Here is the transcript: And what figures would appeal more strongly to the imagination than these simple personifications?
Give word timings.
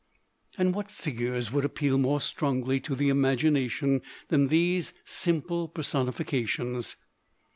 And 0.57 0.73
what 0.73 0.89
figures 0.89 1.51
would 1.51 1.63
appeal 1.63 1.99
more 1.99 2.19
strongly 2.21 2.79
to 2.79 2.95
the 2.95 3.09
imagination 3.09 4.01
than 4.29 4.47
these 4.47 4.93
simple 5.05 5.67
personifications? 5.67 6.95